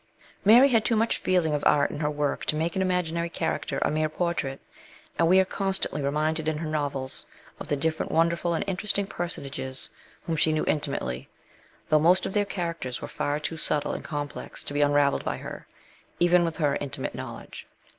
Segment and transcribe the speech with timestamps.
[0.43, 3.77] Mary had too much feeling of art in her work to make an imaginary character
[3.83, 4.59] a mere portrait,
[5.19, 7.27] and we are constantly reminded in her novels
[7.59, 9.91] of the different wonderful and interesting personages
[10.23, 11.29] whom she knew intimately,
[11.89, 15.37] though most of their characters were far too subtle and complex to be unravelled by
[15.37, 15.67] her,
[16.19, 17.67] even with her intimate knowledge.